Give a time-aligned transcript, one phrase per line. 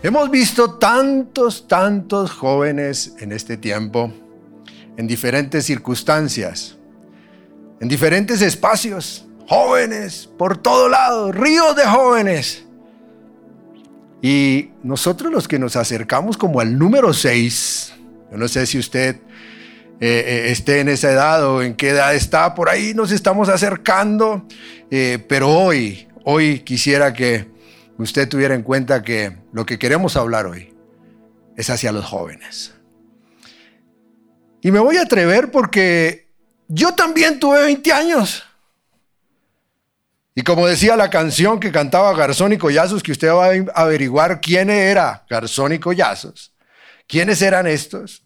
[0.00, 4.12] Hemos visto tantos, tantos jóvenes en este tiempo,
[4.96, 6.76] en diferentes circunstancias,
[7.80, 12.64] en diferentes espacios, jóvenes por todo lado, ríos de jóvenes.
[14.22, 17.94] Y nosotros los que nos acercamos como al número 6,
[18.30, 19.20] yo no sé si usted eh,
[20.00, 24.46] eh, esté en esa edad o en qué edad está, por ahí nos estamos acercando,
[24.92, 27.57] eh, pero hoy, hoy quisiera que
[27.98, 30.74] usted tuviera en cuenta que lo que queremos hablar hoy
[31.56, 32.74] es hacia los jóvenes.
[34.62, 36.28] Y me voy a atrever porque
[36.68, 38.44] yo también tuve 20 años.
[40.34, 44.40] Y como decía la canción que cantaba Garzón y Collazos, que usted va a averiguar
[44.40, 46.52] quién era Garzón y Collazos,
[47.08, 48.22] quiénes eran estos,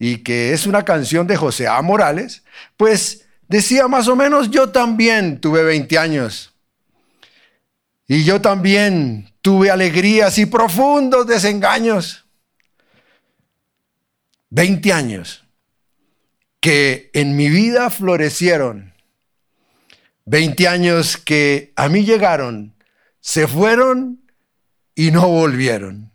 [0.00, 1.80] y que es una canción de José A.
[1.82, 2.42] Morales,
[2.76, 6.52] pues decía más o menos, yo también tuve 20 años.
[8.08, 12.24] Y yo también tuve alegrías y profundos desengaños.
[14.48, 15.44] 20 años
[16.60, 18.94] que en mi vida florecieron.
[20.24, 22.74] 20 años que a mí llegaron,
[23.20, 24.22] se fueron
[24.94, 26.12] y no volvieron.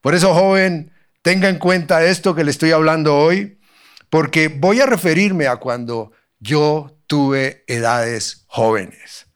[0.00, 0.92] Por eso, joven,
[1.22, 3.58] tenga en cuenta esto que le estoy hablando hoy,
[4.10, 9.26] porque voy a referirme a cuando yo tuve edades jóvenes.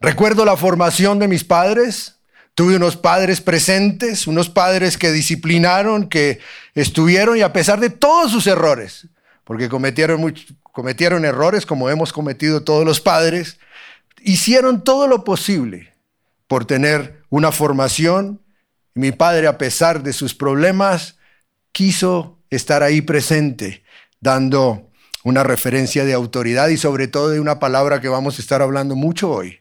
[0.00, 2.16] Recuerdo la formación de mis padres.
[2.54, 6.40] Tuve unos padres presentes, unos padres que disciplinaron, que
[6.74, 9.08] estuvieron y a pesar de todos sus errores,
[9.44, 13.58] porque cometieron, cometieron errores como hemos cometido todos los padres,
[14.22, 15.94] hicieron todo lo posible
[16.48, 18.40] por tener una formación.
[18.94, 21.16] Mi padre, a pesar de sus problemas,
[21.72, 23.84] quiso estar ahí presente,
[24.20, 24.90] dando
[25.22, 28.96] una referencia de autoridad y sobre todo de una palabra que vamos a estar hablando
[28.96, 29.59] mucho hoy,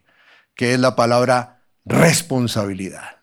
[0.60, 3.22] que es la palabra responsabilidad.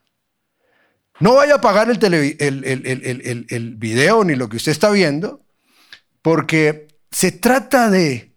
[1.21, 5.45] No vaya a apagar el, el, el, video ni lo que usted está viendo,
[6.23, 8.33] porque se trata de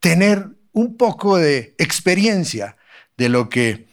[0.00, 2.76] tener un poco de experiencia
[3.16, 3.86] de lo que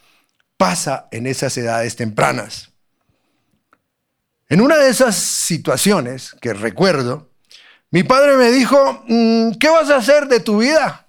[0.58, 2.70] pasa en esas edades tempranas.
[4.50, 7.30] En una de esas situaciones que recuerdo,
[7.90, 11.03] mi padre me dijo, mm, ¿qué vas a hacer de tu vida?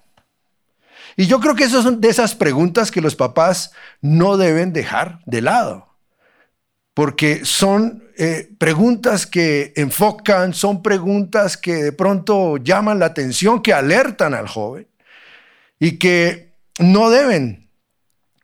[1.16, 3.72] Y yo creo que esas son de esas preguntas que los papás
[4.02, 5.96] no deben dejar de lado,
[6.92, 13.72] porque son eh, preguntas que enfocan, son preguntas que de pronto llaman la atención, que
[13.72, 14.86] alertan al joven
[15.78, 17.70] y que no deben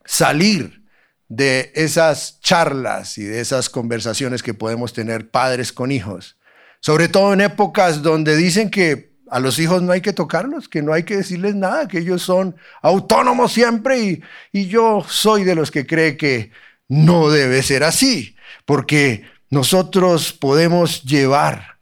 [0.06, 0.82] salir
[1.28, 6.38] de esas charlas y de esas conversaciones que podemos tener padres con hijos,
[6.80, 10.82] sobre todo en épocas donde dicen que a los hijos no hay que tocarlos, que
[10.82, 14.22] no hay que decirles nada, que ellos son autónomos siempre
[14.52, 16.52] y, yo soy de los que cree que
[16.86, 21.78] no debe ser así, porque nosotros podemos llevar,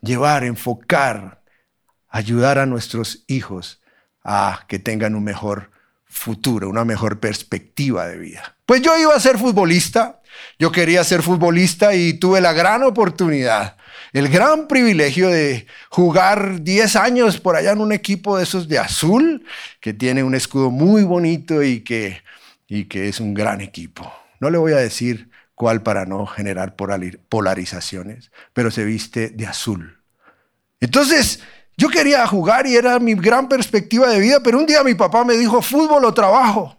[0.00, 1.42] llevar, enfocar,
[2.08, 3.82] ayudar a nuestros hijos
[4.22, 5.72] a que tengan un mejor
[6.04, 8.54] futuro, una mejor perspectiva de vida.
[8.64, 10.20] Pues yo iba a ser futbolista,
[10.56, 13.76] yo quería ser futbolista y tuve la gran oportunidad
[14.12, 18.78] el gran privilegio de jugar 10 años por allá en un equipo de esos de
[18.78, 19.44] azul,
[19.80, 22.22] que tiene un escudo muy bonito y que,
[22.66, 24.12] y que es un gran equipo.
[24.40, 29.98] No le voy a decir cuál para no generar polarizaciones, pero se viste de azul.
[30.80, 31.42] Entonces,
[31.76, 35.24] yo quería jugar y era mi gran perspectiva de vida, pero un día mi papá
[35.24, 36.76] me dijo, fútbol o trabajo.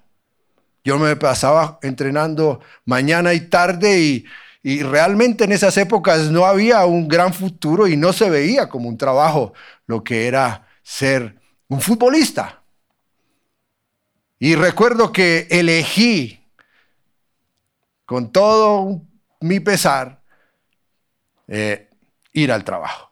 [0.84, 4.26] Yo me pasaba entrenando mañana y tarde y
[4.68, 8.90] y realmente en esas épocas no había un gran futuro y no se veía como
[8.90, 9.54] un trabajo
[9.86, 11.40] lo que era ser
[11.70, 12.62] un futbolista.
[14.40, 16.44] Y recuerdo que elegí
[18.06, 19.04] con todo
[19.40, 20.22] mi pesar
[21.48, 21.90] eh,
[22.34, 23.10] ir al trabajo.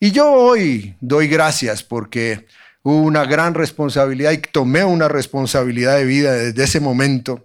[0.00, 2.46] Y yo hoy doy gracias porque
[2.82, 7.44] hubo una gran responsabilidad y tomé una responsabilidad de vida desde ese momento.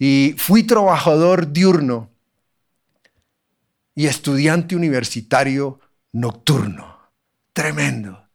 [0.00, 2.09] Y fui trabajador diurno
[4.00, 5.78] y estudiante universitario
[6.12, 7.12] nocturno.
[7.52, 8.30] Tremendo.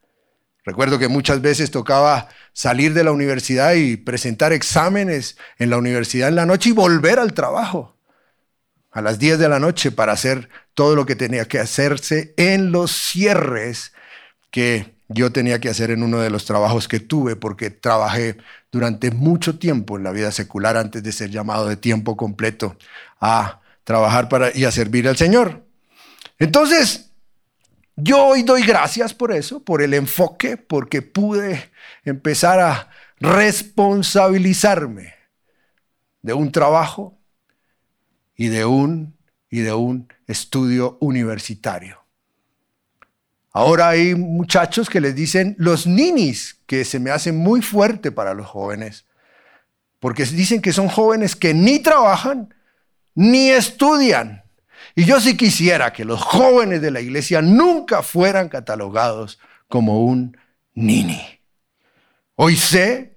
[0.64, 6.28] Recuerdo que muchas veces tocaba salir de la universidad y presentar exámenes en la universidad
[6.28, 7.96] en la noche y volver al trabajo
[8.92, 12.70] a las 10 de la noche para hacer todo lo que tenía que hacerse en
[12.70, 13.92] los cierres
[14.52, 18.36] que yo tenía que hacer en uno de los trabajos que tuve, porque trabajé
[18.70, 22.76] durante mucho tiempo en la vida secular antes de ser llamado de tiempo completo
[23.20, 25.64] a trabajar para, y a servir al Señor.
[26.40, 27.12] Entonces,
[27.94, 31.70] yo hoy doy gracias por eso, por el enfoque, porque pude
[32.04, 32.90] empezar a
[33.20, 35.14] responsabilizarme
[36.20, 37.16] de un trabajo
[38.34, 39.14] y de un
[39.48, 42.04] y de un estudio universitario.
[43.52, 48.34] Ahora hay muchachos que les dicen los ninis, que se me hace muy fuerte para
[48.34, 49.06] los jóvenes,
[50.00, 52.52] porque dicen que son jóvenes que ni trabajan
[53.16, 54.44] ni estudian.
[54.94, 60.36] Y yo sí quisiera que los jóvenes de la iglesia nunca fueran catalogados como un
[60.74, 61.40] nini.
[62.36, 63.16] Hoy sé,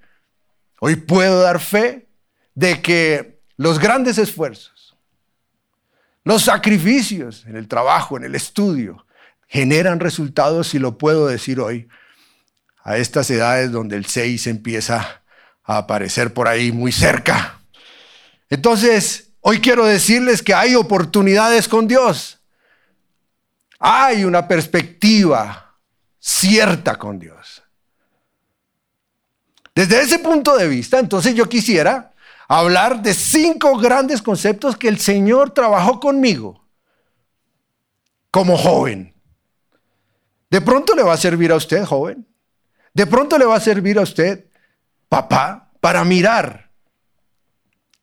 [0.79, 2.07] hoy puedo dar fe
[2.55, 4.97] de que los grandes esfuerzos,
[6.23, 9.05] los sacrificios en el trabajo, en el estudio,
[9.47, 11.87] generan resultados, y lo puedo decir hoy,
[12.83, 15.23] a estas edades donde el 6 empieza
[15.63, 17.59] a aparecer por ahí muy cerca.
[18.49, 22.39] Entonces, hoy quiero decirles que hay oportunidades con Dios.
[23.79, 25.75] Hay una perspectiva
[26.19, 27.63] cierta con Dios.
[29.73, 32.13] Desde ese punto de vista, entonces yo quisiera
[32.47, 36.65] hablar de cinco grandes conceptos que el Señor trabajó conmigo
[38.31, 39.13] como joven.
[40.49, 42.27] De pronto le va a servir a usted, joven.
[42.93, 44.45] De pronto le va a servir a usted,
[45.07, 46.68] papá, para mirar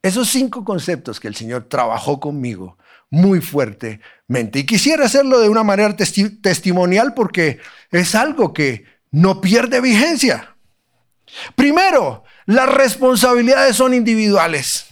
[0.06, 2.78] esos cinco conceptos que el Señor trabajó conmigo
[3.10, 4.58] muy fuertemente.
[4.58, 7.60] Y quisiera hacerlo de una manera testimonial porque
[7.90, 10.56] es algo que no pierde vigencia.
[11.54, 14.86] Primero, las responsabilidades son individuales.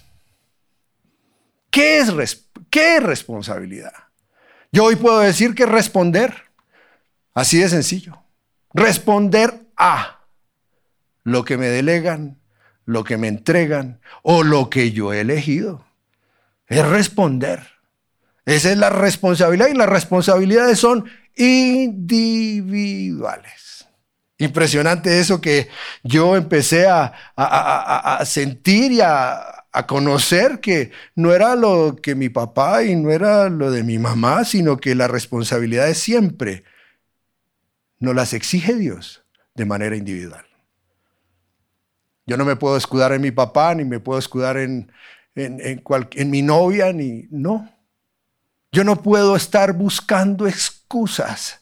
[1.71, 3.93] ¿Qué es, qué es responsabilidad?
[4.71, 6.45] Yo hoy puedo decir que responder
[7.35, 8.23] Así de sencillo.
[8.73, 10.21] Responder a
[11.25, 12.41] lo que me delegan,
[12.85, 15.85] lo que me entregan o lo que yo he elegido.
[16.67, 17.75] Es responder.
[18.47, 23.87] Esa es la responsabilidad y las responsabilidades son individuales.
[24.39, 25.69] Impresionante eso que
[26.03, 29.51] yo empecé a, sentir y a,
[29.89, 34.45] conocer que no era lo que mi papá y no era lo de mi mamá,
[34.45, 36.63] sino que la responsabilidad es siempre
[37.99, 40.45] no las exige Dios de manera individual.
[42.27, 44.91] Yo no me puedo escudar en mi papá, ni me puedo escudar en,
[45.35, 47.71] en, mi novia, ni no.
[48.73, 51.61] Yo no puedo estar buscando excusas.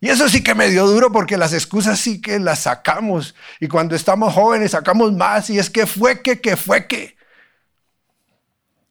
[0.00, 3.34] Y eso sí que me dio duro porque las excusas sí que las sacamos.
[3.60, 5.50] Y cuando estamos jóvenes sacamos más.
[5.50, 7.16] Y es que fue que, que fue que.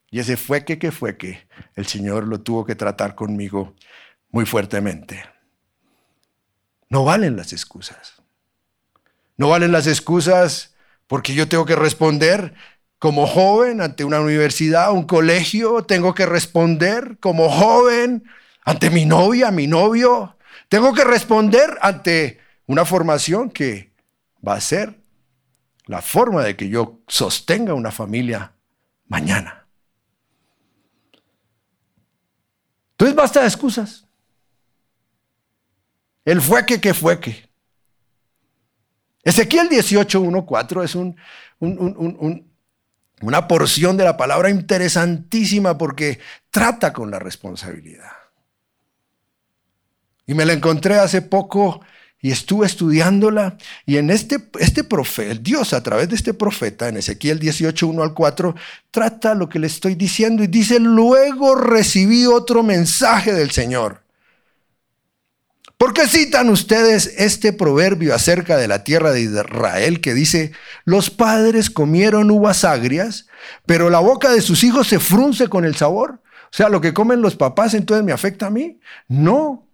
[0.09, 3.73] Y ese fue que, que fue que el Señor lo tuvo que tratar conmigo
[4.29, 5.23] muy fuertemente.
[6.89, 8.21] No valen las excusas.
[9.35, 10.76] No valen las excusas
[11.07, 12.53] porque yo tengo que responder
[12.99, 18.23] como joven ante una universidad, un colegio, tengo que responder como joven
[18.65, 20.37] ante mi novia, mi novio,
[20.69, 23.93] tengo que responder ante una formación que
[24.45, 24.99] va a ser
[25.85, 28.53] la forma de que yo sostenga una familia
[29.07, 29.67] mañana.
[32.91, 34.05] Entonces basta de excusas.
[36.25, 37.46] El fue que, que fue que.
[39.27, 41.17] Ezequiel 18.1.4 es un,
[43.21, 46.19] una porción de la palabra interesantísima porque
[46.49, 48.13] trata con la responsabilidad.
[50.25, 51.81] Y me la encontré hace poco
[52.21, 56.95] y estuve estudiándola y en este, este profeta, Dios a través de este profeta, en
[56.95, 58.55] Ezequiel 18, al 4,
[58.91, 64.06] trata lo que le estoy diciendo y dice, luego recibí otro mensaje del Señor
[65.77, 70.51] ¿Por qué citan ustedes este proverbio acerca de la tierra de Israel que dice,
[70.85, 73.27] los padres comieron uvas agrias,
[73.67, 76.19] pero la boca de sus hijos se frunce con el sabor?
[76.45, 78.79] O sea, lo que comen los papás entonces me afecta a mí.
[79.07, 79.67] No.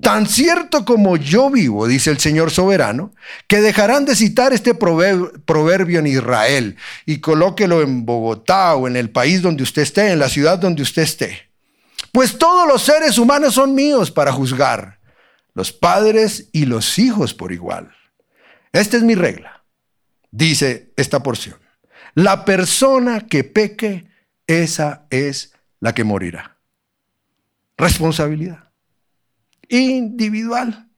[0.00, 3.12] Tan cierto como yo vivo, dice el Señor soberano,
[3.46, 9.10] que dejarán de citar este proverbio en Israel y colóquelo en Bogotá o en el
[9.10, 11.51] país donde usted esté, en la ciudad donde usted esté.
[12.10, 15.00] Pues todos los seres humanos son míos para juzgar,
[15.54, 17.94] los padres y los hijos por igual.
[18.72, 19.64] Esta es mi regla,
[20.30, 21.58] dice esta porción.
[22.14, 24.06] La persona que peque,
[24.46, 26.58] esa es la que morirá.
[27.76, 28.72] Responsabilidad
[29.68, 30.88] individual.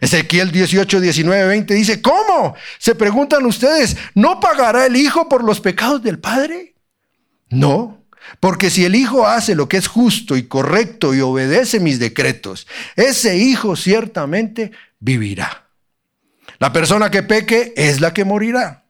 [0.00, 2.54] Ezequiel 18, 19, 20 dice, ¿cómo?
[2.78, 6.74] Se preguntan ustedes, ¿no pagará el Hijo por los pecados del Padre?
[7.48, 7.99] No,
[8.38, 12.66] porque si el Hijo hace lo que es justo y correcto y obedece mis decretos,
[12.96, 15.66] ese Hijo ciertamente vivirá.
[16.58, 18.84] La persona que peque es la que morirá.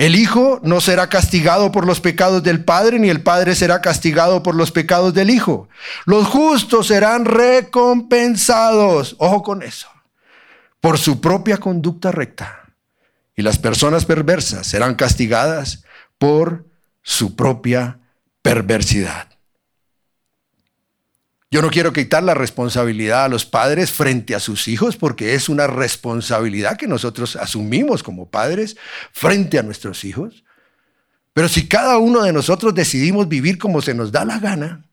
[0.00, 4.42] El Hijo no será castigado por los pecados del Padre, ni el Padre será castigado
[4.42, 5.68] por los pecados del Hijo.
[6.06, 9.90] Los justos serán recompensados, ojo con eso,
[10.80, 12.62] por su propia conducta recta.
[13.36, 15.84] Y las personas perversas serán castigadas
[16.16, 16.64] por
[17.02, 17.99] su propia
[18.42, 19.28] perversidad.
[21.52, 25.48] Yo no quiero quitar la responsabilidad a los padres frente a sus hijos porque es
[25.48, 28.76] una responsabilidad que nosotros asumimos como padres
[29.10, 30.44] frente a nuestros hijos.
[31.32, 34.84] Pero si cada uno de nosotros decidimos vivir como se nos da la gana,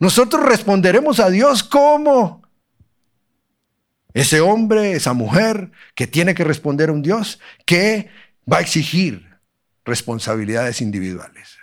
[0.00, 2.42] nosotros responderemos a Dios como
[4.14, 8.08] ese hombre, esa mujer que tiene que responder a un Dios que
[8.50, 9.28] va a exigir
[9.84, 11.57] responsabilidades individuales.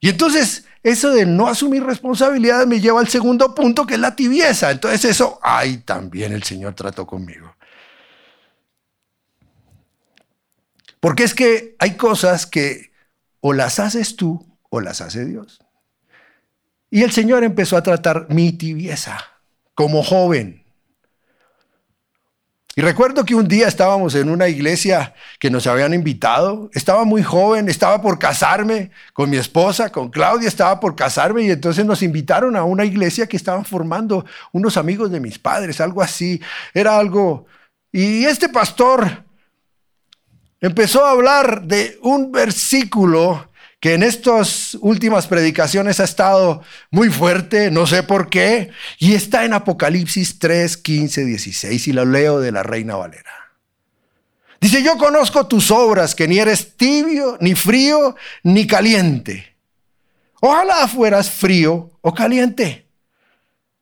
[0.00, 4.14] Y entonces eso de no asumir responsabilidades me lleva al segundo punto que es la
[4.14, 4.70] tibieza.
[4.70, 7.56] Entonces eso, ay, también el Señor trató conmigo.
[11.00, 12.92] Porque es que hay cosas que
[13.40, 15.60] o las haces tú o las hace Dios.
[16.90, 19.18] Y el Señor empezó a tratar mi tibieza
[19.74, 20.65] como joven.
[22.78, 26.68] Y recuerdo que un día estábamos en una iglesia que nos habían invitado.
[26.74, 31.50] Estaba muy joven, estaba por casarme con mi esposa, con Claudia, estaba por casarme y
[31.50, 36.02] entonces nos invitaron a una iglesia que estaban formando unos amigos de mis padres, algo
[36.02, 36.38] así.
[36.74, 37.46] Era algo...
[37.92, 39.24] Y este pastor
[40.60, 43.48] empezó a hablar de un versículo
[43.86, 49.44] que en estas últimas predicaciones ha estado muy fuerte, no sé por qué, y está
[49.44, 53.30] en Apocalipsis 3, 15, 16, y lo leo de la Reina Valera.
[54.60, 59.54] Dice, yo conozco tus obras, que ni eres tibio, ni frío, ni caliente.
[60.40, 62.88] Ojalá fueras frío o caliente.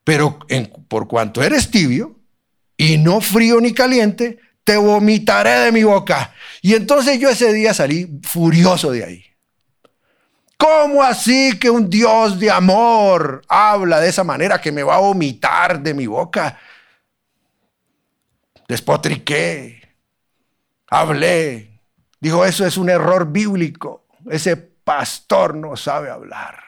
[0.05, 0.39] Pero
[0.87, 2.21] por cuanto eres tibio
[2.77, 6.35] y no frío ni caliente, te vomitaré de mi boca.
[6.61, 9.34] Y entonces yo ese día salí furioso de ahí.
[10.57, 15.01] ¿Cómo así que un Dios de amor habla de esa manera que me va a
[15.01, 16.59] vomitar de mi boca?
[18.69, 19.97] Despotriqué,
[20.89, 21.81] hablé.
[22.21, 24.07] Dijo, eso es un error bíblico.
[24.31, 26.63] Ese pastor no sabe hablar.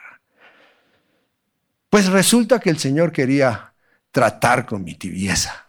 [1.89, 3.73] Pues resulta que el Señor quería
[4.11, 5.67] tratar con mi tibieza,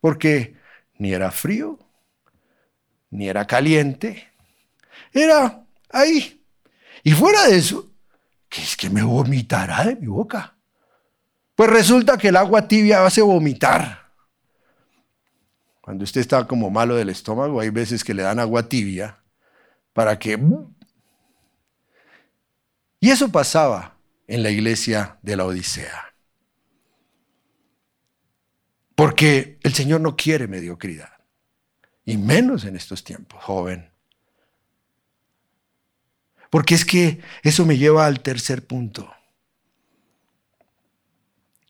[0.00, 0.56] porque
[0.98, 1.78] ni era frío,
[3.10, 4.28] ni era caliente,
[5.12, 6.37] era ahí,
[7.08, 7.90] y fuera de eso,
[8.50, 10.58] que es que me vomitará de mi boca.
[11.54, 14.12] Pues resulta que el agua tibia hace vomitar.
[15.80, 19.22] Cuando usted está como malo del estómago, hay veces que le dan agua tibia
[19.94, 20.38] para que...
[23.00, 23.96] Y eso pasaba
[24.26, 26.12] en la iglesia de la Odisea.
[28.94, 31.14] Porque el Señor no quiere mediocridad.
[32.04, 33.90] Y menos en estos tiempos, joven.
[36.50, 39.12] Porque es que eso me lleva al tercer punto.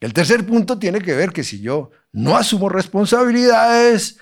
[0.00, 4.18] El tercer punto tiene que ver que si yo no asumo responsabilidades,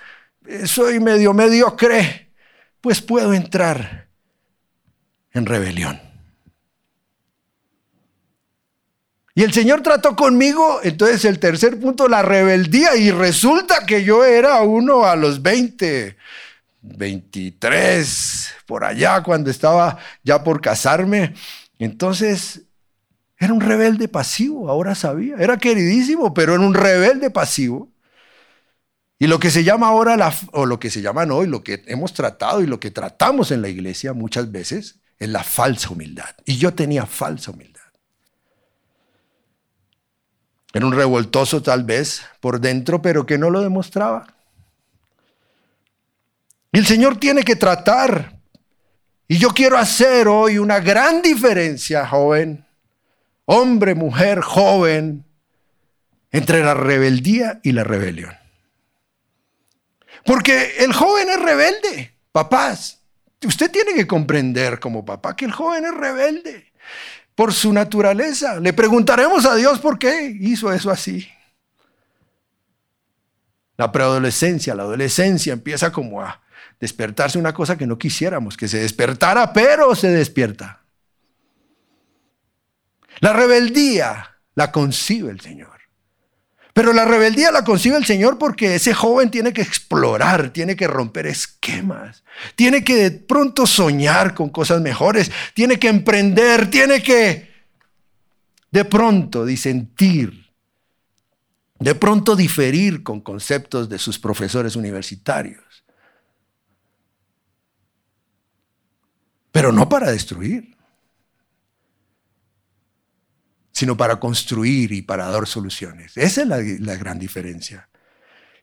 [0.65, 2.31] soy medio mediocre,
[2.81, 4.07] pues puedo entrar
[5.33, 6.01] en rebelión.
[9.35, 14.25] Y el Señor trató conmigo, entonces el tercer punto, la rebeldía, y resulta que yo
[14.25, 16.17] era uno a los 20,
[16.81, 21.33] 23, por allá, cuando estaba ya por casarme.
[21.79, 22.63] Entonces,
[23.37, 25.35] era un rebelde pasivo, ahora sabía.
[25.37, 27.91] Era queridísimo, pero era un rebelde pasivo.
[29.19, 32.13] Y lo que se llama ahora, o lo que se llama hoy, lo que hemos
[32.13, 36.35] tratado y lo que tratamos en la iglesia muchas veces, es la falsa humildad.
[36.45, 37.81] Y yo tenía falsa humildad.
[40.73, 44.36] Era un revoltoso tal vez por dentro, pero que no lo demostraba.
[46.77, 48.39] Y el Señor tiene que tratar.
[49.27, 52.67] Y yo quiero hacer hoy una gran diferencia, joven,
[53.45, 55.25] hombre, mujer, joven,
[56.31, 58.31] entre la rebeldía y la rebelión.
[60.23, 62.99] Porque el joven es rebelde, papás.
[63.43, 66.73] Usted tiene que comprender como papá que el joven es rebelde
[67.33, 68.59] por su naturaleza.
[68.59, 71.27] Le preguntaremos a Dios por qué hizo eso así.
[73.77, 76.43] La preadolescencia, la adolescencia empieza como a
[76.79, 80.81] despertarse una cosa que no quisiéramos que se despertara, pero se despierta.
[83.19, 85.77] La rebeldía la concibe el Señor.
[86.73, 90.85] Pero la rebeldía la concibe el Señor porque ese joven tiene que explorar, tiene que
[90.85, 92.23] romper esquemas,
[92.55, 97.51] tiene que de pronto soñar con cosas mejores, tiene que emprender, tiene que
[98.69, 100.51] de pronto disentir,
[101.79, 105.83] de pronto diferir con conceptos de sus profesores universitarios.
[109.57, 110.77] Pero no para destruir,
[113.71, 116.15] sino para construir y para dar soluciones.
[116.15, 117.89] Esa es la, gran diferencia.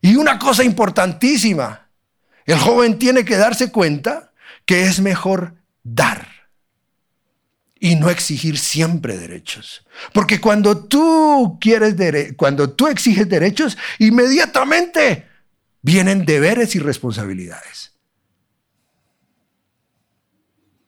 [0.01, 1.89] Y una cosa importantísima,
[2.47, 4.33] el joven tiene que darse cuenta
[4.65, 6.29] que es mejor dar
[7.81, 9.85] y no exigir siempre derechos.
[10.13, 11.97] Porque cuando tú quieres
[12.37, 15.27] cuando tú exiges derechos, inmediatamente
[15.83, 17.94] vienen deberes y responsabilidades.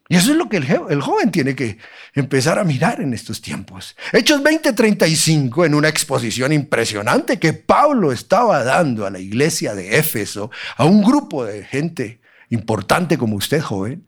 [0.08, 1.78] Y eso es lo que el, joven tiene que
[2.14, 3.96] empezar a mirar en estos tiempos.
[4.12, 10.50] Hechos 20:35, en una exposición impresionante que Pablo estaba dando a la iglesia de Éfeso,
[10.76, 12.20] a un grupo de gente
[12.50, 14.06] importante como usted, joven,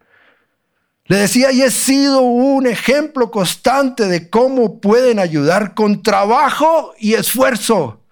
[1.06, 7.14] le decía, y he sido un ejemplo constante de cómo pueden ayudar con trabajo y
[7.14, 8.04] esfuerzo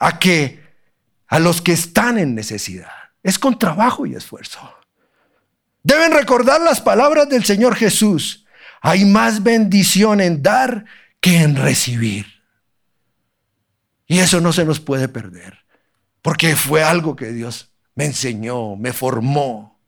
[0.00, 0.60] a que
[1.28, 2.90] a los que están en necesidad.
[3.22, 4.77] Es con trabajo y esfuerzo.
[5.82, 8.44] Deben recordar las palabras del Señor Jesús.
[8.80, 10.84] Hay más bendición en dar
[11.20, 12.26] que en recibir.
[14.06, 15.58] Y eso no se nos puede perder,
[16.22, 19.78] porque fue algo que Dios me enseñó, me formó.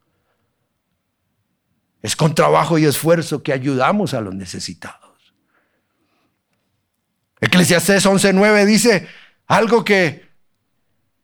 [2.03, 5.01] Es con trabajo y esfuerzo que ayudamos a los necesitados.
[7.41, 9.09] Eclesiastés 11:9 dice
[9.47, 10.29] algo que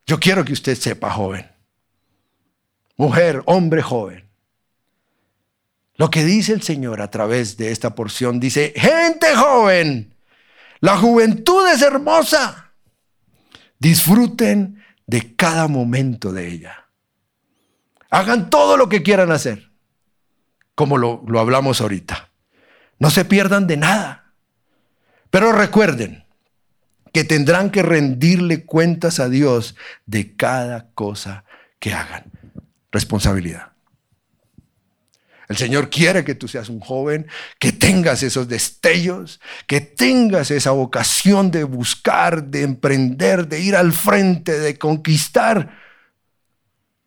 [0.06, 1.50] yo quiero que usted sepa, joven.
[2.96, 4.25] Mujer, hombre joven.
[5.96, 10.14] Lo que dice el Señor a través de esta porción dice, gente joven,
[10.80, 12.72] la juventud es hermosa.
[13.78, 16.86] Disfruten de cada momento de ella.
[18.10, 19.66] Hagan todo lo que quieran hacer
[20.76, 22.30] como lo, hablamos ahorita.
[23.00, 24.34] No se pierdan de nada.
[25.30, 26.24] Pero recuerden
[27.12, 29.74] que tendrán que rendirle cuentas a Dios
[30.04, 31.44] de cada cosa
[31.80, 32.30] que hagan.
[32.92, 33.72] Responsabilidad.
[35.48, 37.26] El Señor quiere que tú seas un joven,
[37.58, 43.92] que tengas esos destellos, que tengas esa vocación de buscar, de emprender, de ir al
[43.92, 45.78] frente, de conquistar,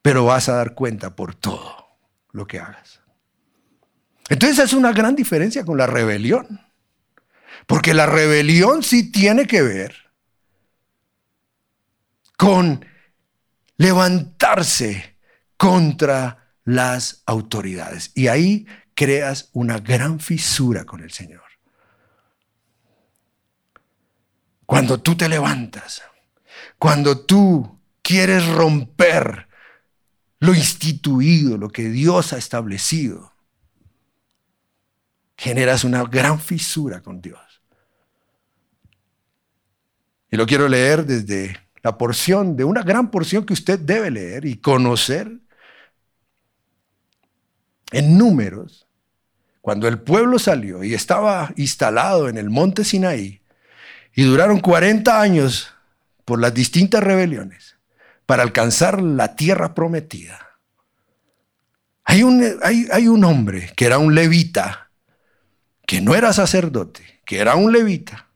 [0.01, 1.97] pero vas a dar cuenta por todo
[2.31, 3.01] lo que hagas.
[4.29, 6.61] Entonces es una gran diferencia con la rebelión.
[7.65, 9.95] Porque la rebelión sí tiene que ver
[12.37, 12.85] con
[13.77, 15.17] levantarse
[15.55, 16.38] contra
[16.69, 18.11] las autoridades.
[18.13, 21.41] Y ahí creas una gran fisura con el Señor.
[24.67, 26.03] Cuando tú te levantas,
[26.77, 29.47] cuando tú quieres romper
[30.39, 33.33] lo instituido, lo que Dios ha establecido,
[35.37, 37.63] generas una gran fisura con Dios.
[40.29, 44.45] Y lo quiero leer desde la porción, de una gran porción que usted debe leer
[44.45, 45.48] y conocer
[47.91, 48.87] en números.
[49.61, 53.41] Cuando el pueblo salió y estaba instalado en el monte Sinaí
[54.15, 55.73] y duraron 40 años
[56.25, 57.77] por las distintas rebeliones
[58.25, 60.59] para alcanzar la tierra prometida.
[62.03, 64.89] Hay un, hay, hay un hombre que era un levita
[65.89, 68.29] que no era sacerdote, que era un levita,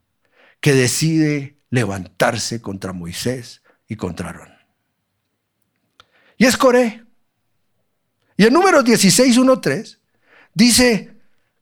[0.60, 4.54] que decide levantarse contra Moisés y contra Aarón.
[6.38, 7.03] Y es Coré.
[8.38, 9.98] Y en número 16.1.3
[10.54, 11.12] dice,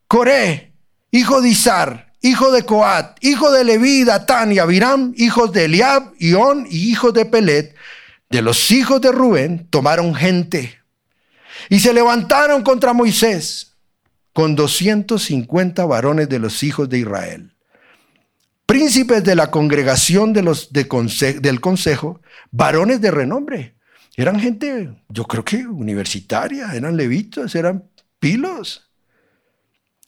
[0.08, 0.74] Coré,
[1.12, 6.14] hijo de Izar, hijo de Coat, hijo de Leví, Datán y Abiram, hijos de Eliab,
[6.20, 7.76] Ión y hijos de Pelet,
[8.30, 10.82] de los hijos de Rubén, tomaron gente
[11.70, 13.78] y se levantaron contra Moisés
[14.34, 17.54] con 250 varones de los hijos de Israel.
[18.66, 20.88] Príncipes de la congregación de los, del
[21.60, 23.76] consejo, varones de renombre.
[24.16, 27.86] Eran gente, yo creo que universitaria, eran levitas, eran
[28.20, 28.90] pilos.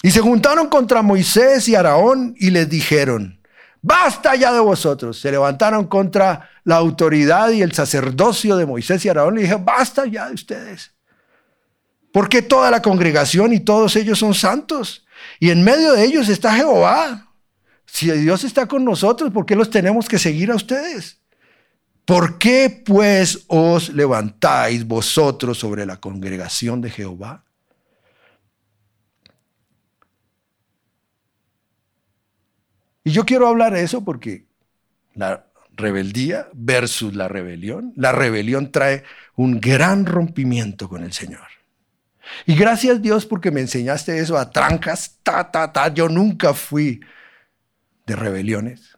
[0.02, 3.40] Y se juntaron contra Moisés y Araón y les dijeron,
[3.82, 5.20] basta ya de vosotros.
[5.20, 10.06] Se levantaron contra la autoridad y el sacerdocio de Moisés y Araón y dijeron, basta
[10.06, 10.92] ya de ustedes.
[12.12, 15.06] Porque toda la congregación y todos ellos son santos.
[15.40, 17.32] Y en medio de ellos está Jehová.
[17.86, 21.23] Si Dios está con nosotros, ¿por qué los tenemos que seguir a ustedes?
[22.06, 27.46] ¿Por qué pues os levantáis vosotros sobre la congregación de Jehová?
[33.06, 34.46] Y yo quiero hablar de eso porque
[35.14, 39.04] la rebeldía versus la rebelión, la rebelión trae
[39.36, 41.48] un gran rompimiento con el Señor.
[42.46, 45.94] Y gracias Dios porque me enseñaste eso a trancas, ta, ta, ta.
[45.94, 47.02] Yo nunca fui
[48.06, 48.98] de rebeliones.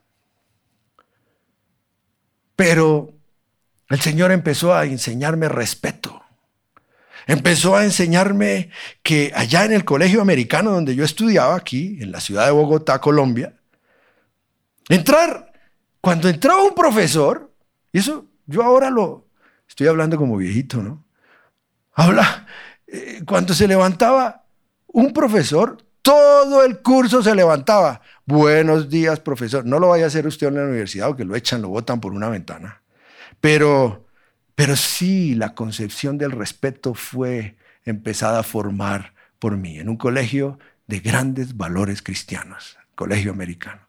[2.55, 3.13] Pero
[3.89, 6.23] el Señor empezó a enseñarme respeto.
[7.27, 8.69] Empezó a enseñarme
[9.01, 13.01] que allá en el colegio americano donde yo estudiaba, aquí, en la ciudad de Bogotá,
[13.01, 13.53] Colombia,
[14.89, 15.51] entrar,
[16.01, 17.51] cuando entraba un profesor,
[17.91, 19.25] y eso yo ahora lo
[19.67, 21.03] estoy hablando como viejito, ¿no?
[21.93, 22.45] Habla,
[22.85, 24.43] eh, cuando se levantaba
[24.87, 28.01] un profesor, todo el curso se levantaba.
[28.27, 29.65] Buenos días, profesor.
[29.65, 32.01] No lo vaya a hacer usted en la universidad o que lo echan, lo botan
[32.01, 32.81] por una ventana.
[33.39, 34.07] Pero,
[34.55, 40.57] pero sí, la concepción del respeto fue empezada a formar por mí en un colegio
[40.87, 43.81] de grandes valores cristianos, colegio americano.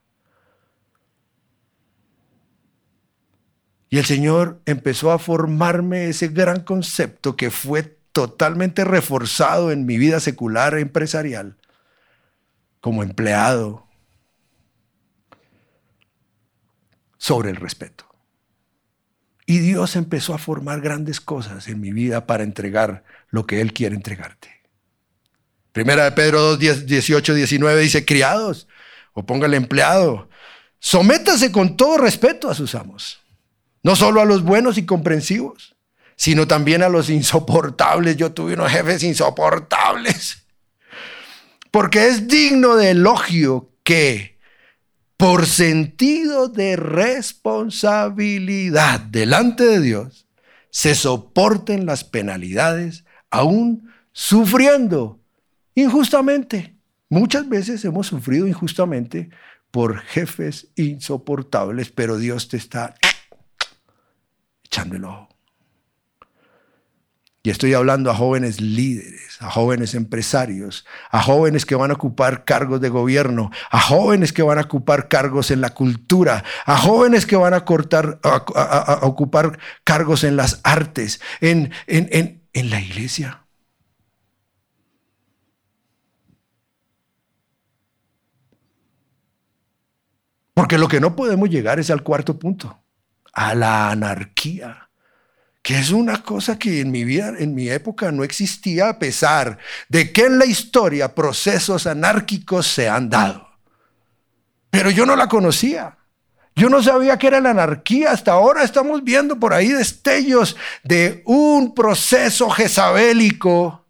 [3.88, 9.96] Y el Señor empezó a formarme ese gran concepto que fue totalmente reforzado en mi
[9.96, 11.56] vida secular e empresarial,
[12.80, 13.85] como empleado,
[17.26, 18.04] sobre el respeto.
[19.46, 23.72] Y Dios empezó a formar grandes cosas en mi vida para entregar lo que Él
[23.72, 24.48] quiere entregarte.
[25.72, 28.68] Primera de Pedro 2, 18, 19 dice, criados,
[29.12, 30.28] o póngale empleado,
[30.78, 33.26] sométase con todo respeto a sus amos
[33.86, 35.76] no solo a los buenos y comprensivos,
[36.16, 38.16] sino también a los insoportables.
[38.16, 40.44] Yo tuve unos jefes insoportables.
[41.70, 44.35] Porque es digno de elogio que,
[45.16, 50.28] por sentido de responsabilidad delante de Dios,
[50.70, 55.20] se soporten las penalidades aún sufriendo
[55.74, 56.76] injustamente.
[57.08, 59.30] Muchas veces hemos sufrido injustamente
[59.70, 62.94] por jefes insoportables, pero Dios te está
[64.64, 65.25] echando el ojo.
[67.46, 72.44] Y estoy hablando a jóvenes líderes, a jóvenes empresarios, a jóvenes que van a ocupar
[72.44, 77.24] cargos de gobierno, a jóvenes que van a ocupar cargos en la cultura, a jóvenes
[77.24, 77.58] que van a,
[79.02, 83.46] ocupar cargos en las artes, en, en, en la iglesia.
[90.52, 92.82] Porque lo que no podemos llegar es al cuarto punto
[93.32, 94.85] a la anarquía,
[95.66, 99.58] que es una cosa que en mi vida, en mi época no existía a pesar
[99.88, 103.48] de que en la historia procesos anárquicos se han dado.
[104.70, 105.98] Pero yo no la conocía.
[106.54, 108.12] Yo no sabía que era la anarquía.
[108.12, 113.84] Hasta ahora estamos viendo por ahí destellos de un proceso jezabélico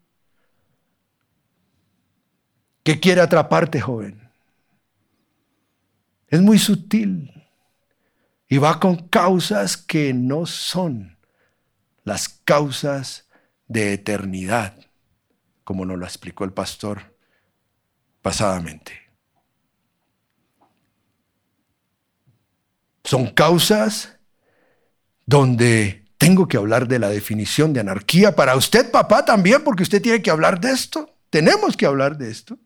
[2.81, 4.31] que quiere atraparte, joven.
[6.27, 7.31] Es muy sutil.
[8.49, 11.16] Y va con causas que no son
[12.07, 13.27] las causas
[13.67, 14.73] de eternidad,
[15.65, 17.17] como nos lo explicó el pastor
[18.21, 18.93] pasadamente.
[23.03, 24.17] Son causas
[25.25, 30.01] donde tengo que hablar de la definición de anarquía para usted, papá, también, porque usted
[30.01, 31.13] tiene que hablar de esto.
[31.29, 32.57] Tenemos que hablar de esto.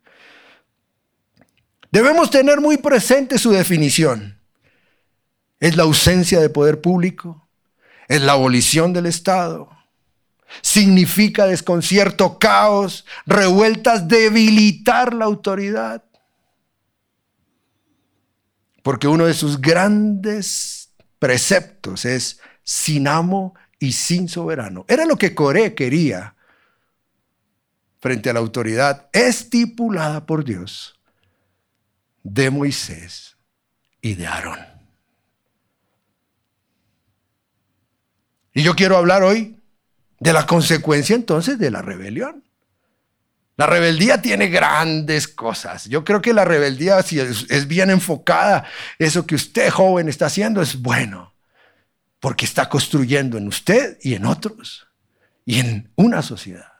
[1.92, 4.40] Debemos tener muy presente su definición
[5.60, 7.48] es la ausencia de poder público,
[8.12, 9.70] es la abolición del Estado.
[10.62, 16.04] Significa desconcierto, caos, revueltas, debilitar la autoridad.
[18.84, 24.84] Porque uno de sus grandes preceptos es sin amo y sin soberano.
[24.90, 26.36] Era lo que Coré quería
[28.02, 31.00] frente a la autoridad estipulada por Dios
[32.24, 33.38] de Moisés
[34.02, 34.71] y de Aarón.
[38.54, 39.58] Y yo quiero hablar hoy
[40.20, 42.44] de la consecuencia entonces de la rebelión.
[43.58, 45.86] La rebeldía tiene grandes cosas.
[45.86, 48.66] Yo creo que la rebeldía, si es, bien enfocada,
[48.98, 51.34] eso que usted joven está haciendo es bueno,
[52.20, 54.88] porque está construyendo en usted y en otros
[55.46, 56.72] y en una sociedad.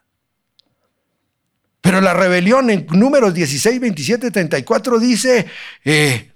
[1.80, 5.46] Pero la rebelión en números 16, 27, 34 dice,
[5.84, 6.32] eh,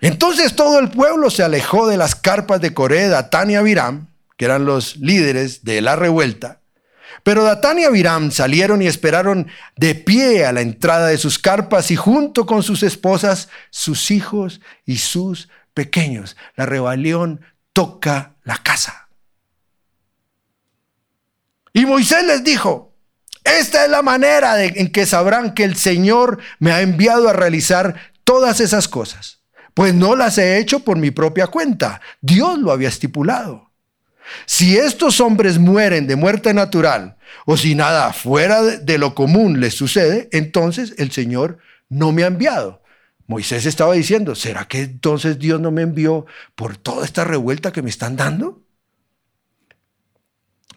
[0.00, 3.56] entonces todo el pueblo se alejó de las carpas de Coré, Datán y
[4.40, 6.62] que eran los líderes de la revuelta.
[7.22, 11.90] Pero Datán y Abiram salieron y esperaron de pie a la entrada de sus carpas
[11.90, 16.38] y junto con sus esposas, sus hijos y sus pequeños.
[16.56, 17.42] La rebelión
[17.74, 19.10] toca la casa.
[21.74, 22.94] Y Moisés les dijo,
[23.44, 28.10] esta es la manera en que sabrán que el Señor me ha enviado a realizar
[28.24, 29.42] todas esas cosas,
[29.74, 33.69] pues no las he hecho por mi propia cuenta, Dios lo había estipulado.
[34.46, 37.16] Si estos hombres mueren de muerte natural
[37.46, 42.28] o si nada fuera de lo común les sucede, entonces el Señor no me ha
[42.28, 42.82] enviado.
[43.26, 47.82] Moisés estaba diciendo, ¿será que entonces Dios no me envió por toda esta revuelta que
[47.82, 48.62] me están dando?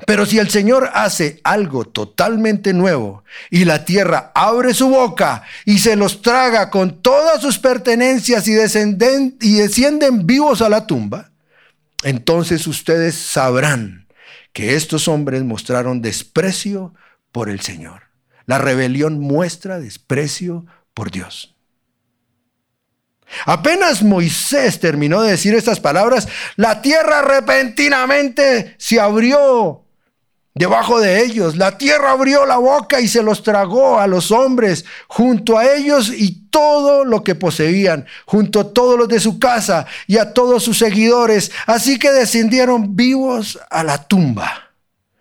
[0.06, 5.80] Pero si el Señor hace algo totalmente nuevo y la tierra abre su boca y
[5.80, 11.32] se los traga con todas sus pertenencias y, descienden vivos a la tumba,
[12.04, 14.08] entonces ustedes sabrán
[14.52, 16.94] que estos hombres mostraron desprecio
[17.32, 18.04] por el Señor.
[18.46, 21.56] La rebelión muestra desprecio por Dios.
[23.46, 29.83] Apenas Moisés terminó de decir estas palabras, la tierra repentinamente se abrió
[30.54, 31.56] debajo de ellos.
[31.56, 36.10] La tierra abrió la boca y se los tragó a los hombres, junto a ellos
[36.10, 40.64] y todo lo que poseían, junto a todos los de su casa y a todos
[40.64, 41.52] sus seguidores.
[41.66, 44.72] Así que descendieron vivos a la tumba,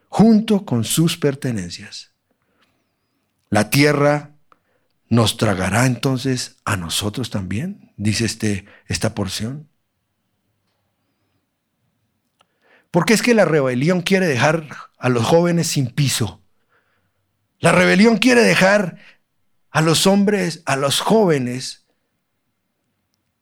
[0.09, 2.11] junto con sus pertenencias.
[3.49, 4.31] La tierra
[5.09, 9.69] nos tragará entonces a nosotros también, dice este, esta porción.
[12.91, 14.69] Porque es que la rebelión quiere dejar
[15.03, 16.41] a los jóvenes sin piso.
[17.59, 18.99] La rebelión quiere dejar
[19.73, 21.89] a los hombres, a los jóvenes,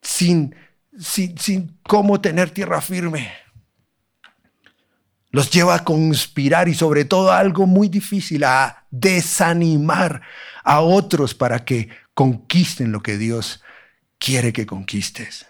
[0.01, 0.55] sin,
[0.99, 3.31] sin, sin cómo tener tierra firme.
[5.33, 10.23] Los lleva a conspirar y sobre todo algo muy difícil, a desanimar
[10.65, 13.63] a otros para que conquisten lo que Dios
[14.19, 15.50] quiere que conquistes.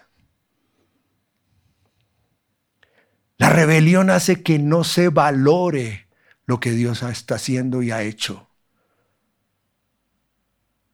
[3.41, 6.07] La rebelión hace que no se valore
[6.45, 8.47] lo que Dios está haciendo y ha hecho.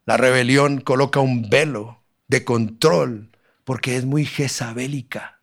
[0.05, 3.31] La rebelión coloca un velo de control
[3.65, 5.41] porque es muy jezabélica.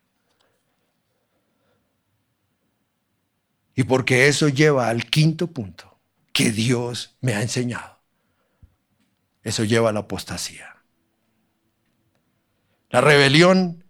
[3.75, 5.99] Y porque eso lleva al quinto punto
[6.33, 7.99] que Dios me ha enseñado.
[9.43, 10.77] Eso lleva a la apostasía.
[12.89, 13.83] La rebelión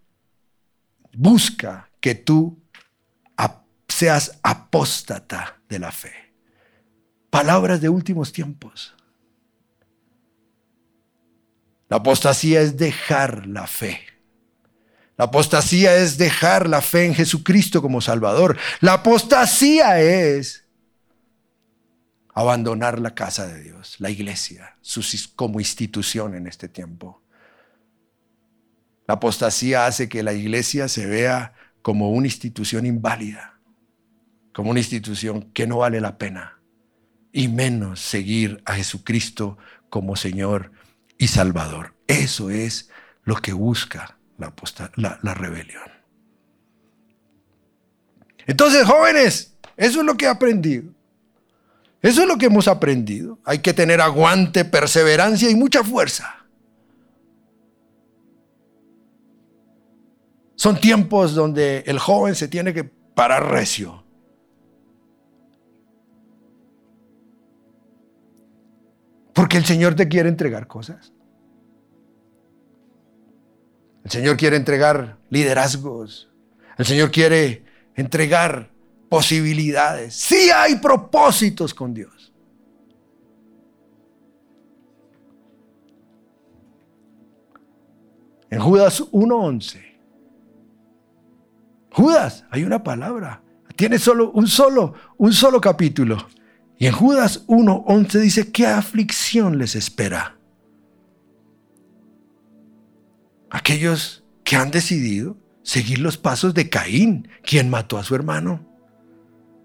[1.14, 2.62] busca que tú
[3.96, 6.12] seas apóstata de la fe.
[7.30, 8.94] Palabras de últimos tiempos.
[11.88, 14.00] La apostasía es dejar la fe.
[15.16, 18.58] La apostasía es dejar la fe en Jesucristo como Salvador.
[18.80, 20.66] La apostasía es
[22.34, 24.76] abandonar la casa de Dios, la iglesia,
[25.34, 27.22] como institución en este tiempo.
[29.08, 33.55] La apostasía hace que la iglesia se vea como una institución inválida
[34.56, 36.58] como una institución que no vale la pena,
[37.30, 39.58] y menos seguir a Jesucristo
[39.90, 40.72] como Señor
[41.18, 41.92] y Salvador.
[42.06, 42.88] Eso es
[43.24, 45.82] lo que busca la, la rebelión.
[48.46, 50.90] Entonces, jóvenes, eso es lo que he aprendido.
[52.00, 53.38] Eso es lo que hemos aprendido.
[53.44, 56.46] Hay que tener aguante, perseverancia y mucha fuerza.
[60.54, 64.05] Son tiempos donde el joven se tiene que parar recio.
[69.36, 71.12] Porque el Señor te quiere entregar cosas.
[74.02, 76.32] El Señor quiere entregar liderazgos.
[76.78, 77.62] El Señor quiere
[77.96, 78.70] entregar
[79.10, 80.14] posibilidades.
[80.14, 82.32] Sí hay propósitos con Dios.
[88.48, 89.82] En Judas 1.11.
[91.92, 93.42] Judas, hay una palabra.
[93.76, 96.26] Tiene solo un solo, un solo capítulo.
[96.78, 100.36] Y en Judas 1.11 dice, ¿qué aflicción les espera?
[103.50, 108.66] Aquellos que han decidido seguir los pasos de Caín, quien mató a su hermano.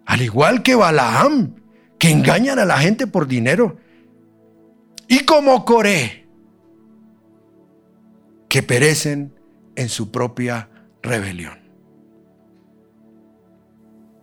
[0.05, 1.55] Al igual que Balaam,
[1.99, 3.77] que engañan a la gente por dinero.
[5.07, 6.25] Y como Coré,
[8.47, 9.35] que perecen
[9.75, 10.69] en su propia
[11.01, 11.59] rebelión.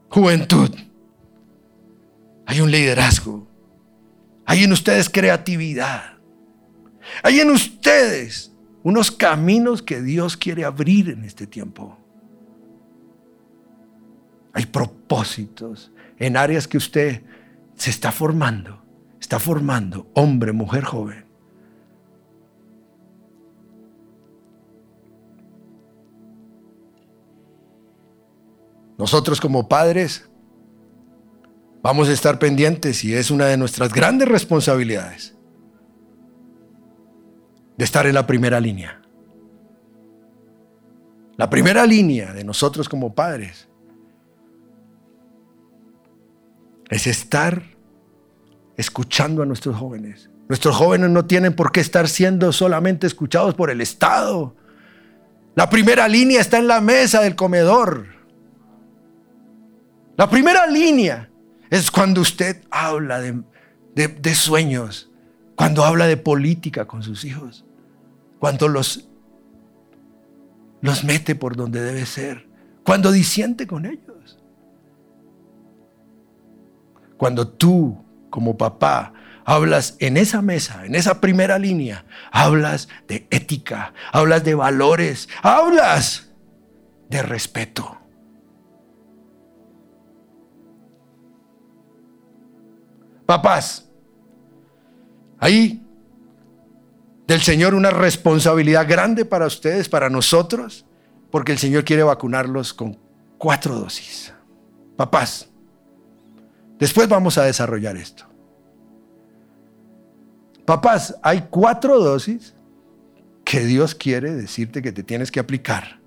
[0.08, 0.74] Juventud
[2.48, 3.46] hay un liderazgo.
[4.46, 6.14] Hay en ustedes creatividad.
[7.22, 8.50] Hay en ustedes
[8.82, 11.98] unos caminos que Dios quiere abrir en este tiempo.
[14.54, 17.22] Hay propósitos en áreas que usted
[17.76, 18.82] se está formando.
[19.20, 21.26] Está formando hombre, mujer, joven.
[28.96, 30.27] Nosotros como padres
[31.82, 35.36] Vamos a estar pendientes y es una de nuestras grandes responsabilidades
[37.76, 39.00] de estar en la primera línea.
[41.36, 43.68] La primera línea de nosotros como padres
[46.90, 47.62] es estar
[48.76, 50.30] escuchando a nuestros jóvenes.
[50.48, 54.56] Nuestros jóvenes no tienen por qué estar siendo solamente escuchados por el Estado.
[55.54, 58.06] La primera línea está en la mesa del comedor.
[60.16, 61.27] La primera línea
[61.70, 65.10] es cuando usted habla de, sueños,
[65.54, 67.64] cuando habla de política con sus hijos,
[68.38, 69.08] cuando los,
[70.80, 72.48] los mete por donde debe ser,
[72.84, 74.38] cuando disiente con ellos.
[77.16, 79.12] Cuando tú, como papá,
[79.44, 86.30] hablas en esa mesa, en esa primera línea, hablas de ética, hablas de valores, hablas
[87.08, 87.97] de respeto.
[93.28, 93.86] Papás,
[95.38, 95.84] ahí
[97.26, 100.86] del Señor una responsabilidad grande para ustedes, para nosotros,
[101.30, 102.98] porque el Señor quiere vacunarlos con
[103.36, 104.32] cuatro dosis.
[104.96, 105.46] Papás,
[106.78, 108.24] después vamos a desarrollar esto.
[110.64, 112.54] Papás, hay cuatro dosis
[113.44, 116.00] que Dios quiere decirte que te tienes que aplicar.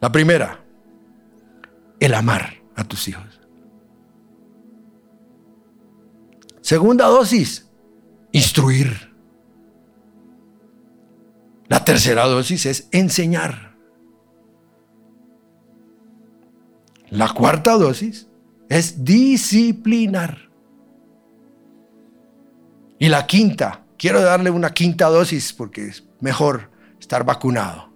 [0.00, 0.60] La primera,
[1.98, 3.35] el amar a tus hijos.
[6.66, 7.70] Segunda dosis,
[8.32, 9.14] instruir.
[11.68, 13.76] La tercera dosis es enseñar.
[17.08, 18.28] La cuarta dosis
[18.68, 20.50] es disciplinar.
[22.98, 27.92] Y la quinta, quiero darle una quinta dosis porque es mejor estar vacunado.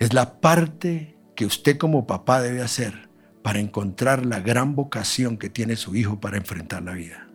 [0.00, 3.03] Es la parte que usted como papá debe hacer
[3.44, 7.28] para encontrar la gran vocación que tiene su hijo para enfrentar la vida.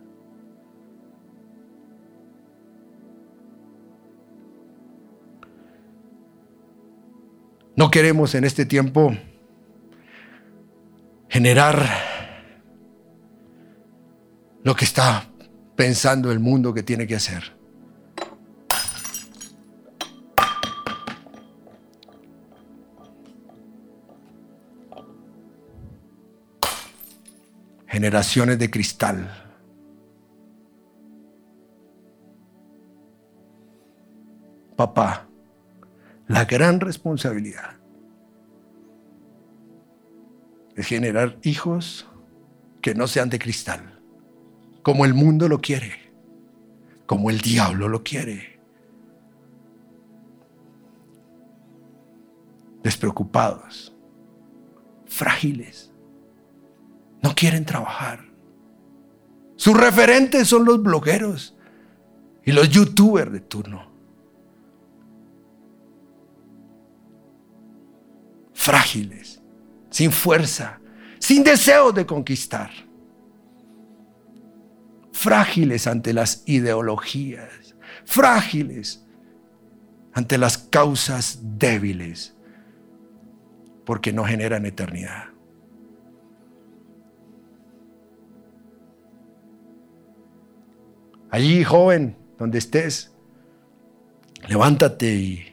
[7.76, 9.16] No queremos en este tiempo
[11.28, 11.88] generar
[14.64, 15.28] lo que está
[15.76, 17.59] pensando el mundo que tiene que hacer.
[27.90, 29.28] Generaciones de cristal.
[34.76, 35.26] Papá,
[36.28, 37.80] la gran responsabilidad
[40.76, 42.06] es generar hijos
[42.80, 44.00] que no sean de cristal,
[44.82, 46.12] como el mundo lo quiere,
[47.06, 48.60] como el diablo lo quiere.
[52.84, 53.92] Despreocupados,
[55.06, 55.89] frágiles,
[57.22, 58.20] no quieren trabajar.
[59.56, 61.56] Sus referentes son los blogueros
[62.44, 63.90] y los youtubers de turno.
[68.60, 69.40] frágiles,
[69.88, 70.80] sin fuerza,
[71.18, 72.70] sin deseo de conquistar,
[75.12, 79.02] frágiles ante las ideologías, frágiles
[80.12, 82.36] ante las causas débiles,
[83.86, 85.29] porque no generan eternidad.
[91.30, 93.14] Allí, joven, donde estés,
[94.48, 95.50] levántate y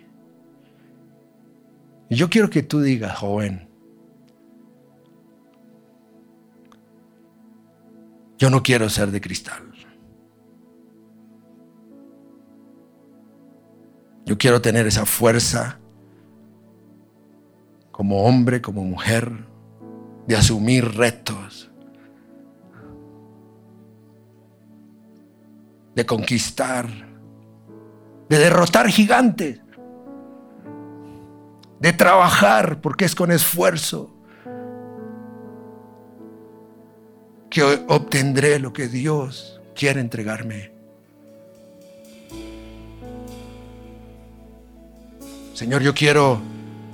[2.10, 3.68] y yo quiero que tú digas, joven,
[8.38, 9.64] yo no quiero ser de cristal.
[14.26, 15.80] Yo quiero tener esa fuerza
[17.92, 19.32] como hombre, como mujer,
[20.28, 21.72] de asumir retos,
[25.98, 26.88] de conquistar,
[28.30, 29.60] de derrotar gigantes
[31.80, 34.14] de trabajar, porque es con esfuerzo
[37.50, 40.72] que obtendré lo que Dios quiere entregarme.
[45.54, 46.40] Señor, yo quiero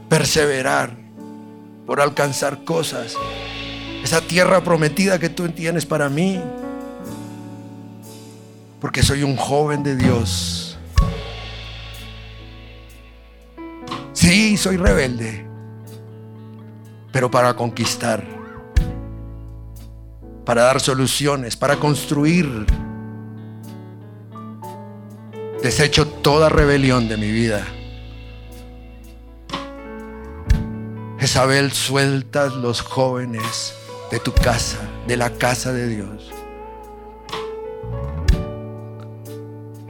[0.09, 0.95] perseverar
[1.85, 3.15] por alcanzar cosas,
[4.03, 6.41] esa tierra prometida que tú tienes para mí,
[8.83, 10.63] porque soy un joven de Dios
[14.23, 15.45] Sí, soy rebelde,
[17.11, 18.23] pero para conquistar,
[20.45, 22.65] para dar soluciones, para construir.
[25.61, 27.65] Desecho toda rebelión de mi vida.
[31.19, 33.73] Jezabel, sueltas los jóvenes
[34.09, 36.32] de tu casa, de la casa de Dios.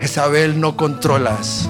[0.04, 1.70] Jezabel, no controlas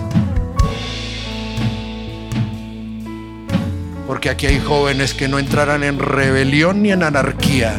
[4.07, 7.75] Porque aquí hay jóvenes que no entrarán en rebelión ni en anarquía.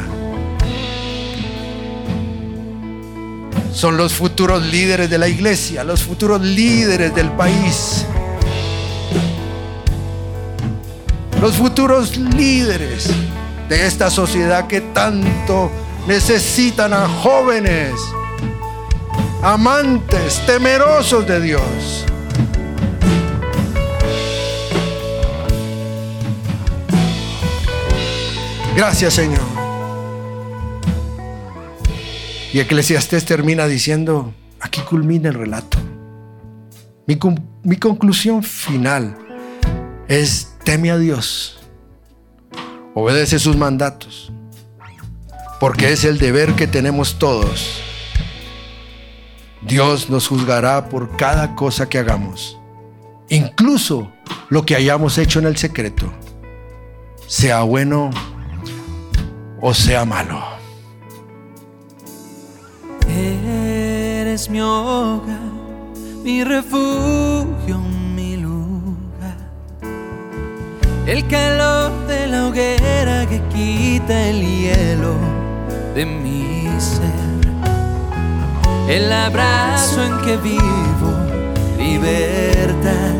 [3.73, 8.07] Son los futuros líderes de la iglesia, los futuros líderes del país.
[11.41, 13.11] Los futuros líderes
[13.69, 15.69] de esta sociedad que tanto
[16.07, 17.93] necesitan a jóvenes,
[19.45, 22.07] amantes, temerosos de Dios.
[28.75, 29.43] Gracias Señor.
[32.55, 35.77] Y Eclesiastés termina diciendo, aquí culmina el relato.
[37.07, 37.19] Mi,
[37.65, 39.19] mi conclusión final
[40.09, 41.59] es, teme a Dios,
[42.95, 44.33] obedece sus mandatos,
[45.61, 47.84] porque es el deber que tenemos todos.
[49.67, 52.59] Dios nos juzgará por cada cosa que hagamos,
[53.29, 54.13] incluso
[54.51, 56.13] lo que hayamos hecho en el secreto,
[57.27, 58.11] sea bueno
[59.61, 60.39] o sea malo.
[63.09, 65.41] Eres mi hogar,
[66.23, 67.79] mi refugio,
[68.15, 69.39] mi lugar.
[71.07, 75.15] El calor de la hoguera que quita el hielo
[75.95, 77.34] de mi ser.
[78.89, 81.11] El abrazo en que vivo,
[81.79, 83.15] libertad,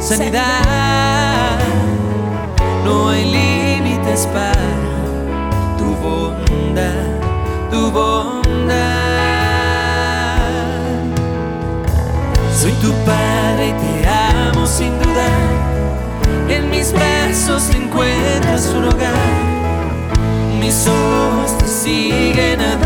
[0.00, 1.56] sanidad.
[2.84, 4.52] No hay límites para
[5.78, 7.06] tu bondad,
[7.70, 8.48] tu bondad.
[12.52, 16.48] Soy tu padre y te amo sin dudar.
[16.48, 19.58] En mis brazos encuentras un hogar.
[20.58, 22.76] Mis ojos te siguen a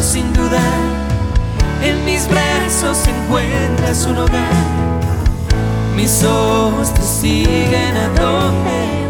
[0.00, 0.80] sin dudar.
[1.82, 4.92] En mis brazos encuentras un hogar
[5.96, 9.01] mis ojos te siguen a donde